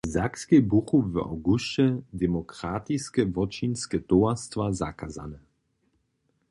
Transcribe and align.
W 0.07 0.11
Sakskej 0.11 0.61
buchu 0.61 0.97
w 1.11 1.15
awgusće 1.27 1.85
demokratiske 2.21 3.21
wótčinske 3.33 3.97
towarstwa 4.09 4.65
zakazane. 4.81 5.39